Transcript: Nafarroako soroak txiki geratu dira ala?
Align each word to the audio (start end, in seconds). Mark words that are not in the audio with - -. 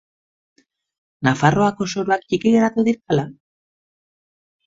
Nafarroako 1.27 1.87
soroak 1.95 2.25
txiki 2.31 2.53
geratu 2.55 2.87
dira 2.87 3.01
ala? 3.17 3.27